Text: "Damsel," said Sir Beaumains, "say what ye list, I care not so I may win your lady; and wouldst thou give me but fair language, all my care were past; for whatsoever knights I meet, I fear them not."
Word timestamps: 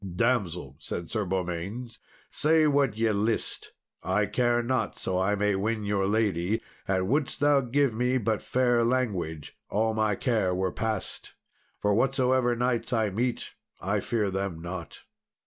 "Damsel," 0.15 0.77
said 0.79 1.11
Sir 1.11 1.25
Beaumains, 1.25 1.99
"say 2.31 2.65
what 2.65 2.97
ye 2.97 3.11
list, 3.11 3.73
I 4.01 4.25
care 4.25 4.63
not 4.63 4.97
so 4.97 5.19
I 5.19 5.35
may 5.35 5.53
win 5.53 5.83
your 5.83 6.07
lady; 6.07 6.59
and 6.87 7.07
wouldst 7.07 7.39
thou 7.39 7.61
give 7.61 7.93
me 7.93 8.17
but 8.17 8.41
fair 8.41 8.83
language, 8.83 9.55
all 9.69 9.93
my 9.93 10.15
care 10.15 10.55
were 10.55 10.71
past; 10.71 11.33
for 11.79 11.93
whatsoever 11.93 12.55
knights 12.55 12.91
I 12.91 13.11
meet, 13.11 13.51
I 13.79 13.99
fear 13.99 14.31
them 14.31 14.59
not." 14.59 15.01